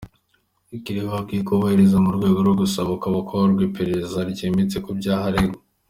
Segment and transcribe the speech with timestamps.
[0.83, 5.59] Kelly bakwiye kubihagarika mu rwego rwo gusaba ko hakorwa iperereza ryimbitse ku byaha aregwa.